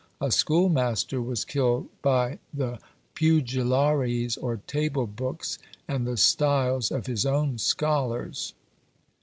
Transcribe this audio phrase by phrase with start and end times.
[0.19, 2.79] A schoolmaster was killed by the
[3.13, 8.55] Pugillares or table books, and the styles of his own scholars.